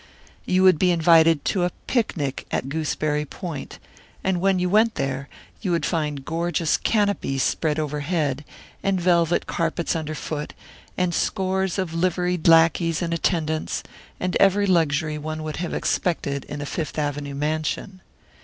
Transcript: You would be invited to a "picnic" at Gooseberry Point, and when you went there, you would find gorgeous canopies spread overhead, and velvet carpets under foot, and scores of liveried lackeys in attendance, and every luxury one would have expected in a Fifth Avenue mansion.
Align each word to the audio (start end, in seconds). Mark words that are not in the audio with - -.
You 0.45 0.63
would 0.63 0.79
be 0.79 0.89
invited 0.89 1.45
to 1.45 1.63
a 1.63 1.69
"picnic" 1.85 2.47
at 2.49 2.69
Gooseberry 2.69 3.23
Point, 3.23 3.77
and 4.23 4.41
when 4.41 4.57
you 4.57 4.67
went 4.67 4.95
there, 4.95 5.29
you 5.61 5.69
would 5.69 5.85
find 5.85 6.25
gorgeous 6.25 6.75
canopies 6.77 7.43
spread 7.43 7.77
overhead, 7.77 8.43
and 8.81 8.99
velvet 8.99 9.45
carpets 9.45 9.95
under 9.95 10.15
foot, 10.15 10.55
and 10.97 11.13
scores 11.13 11.77
of 11.77 11.93
liveried 11.93 12.47
lackeys 12.47 13.03
in 13.03 13.13
attendance, 13.13 13.83
and 14.19 14.35
every 14.39 14.65
luxury 14.65 15.19
one 15.19 15.43
would 15.43 15.57
have 15.57 15.71
expected 15.75 16.45
in 16.45 16.61
a 16.61 16.65
Fifth 16.65 16.97
Avenue 16.97 17.35
mansion. 17.35 18.01